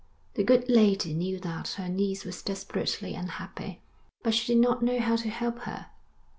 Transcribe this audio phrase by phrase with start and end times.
[0.33, 3.83] The good lady knew that her niece was desperately unhappy,
[4.23, 5.91] but she did not know how to help her.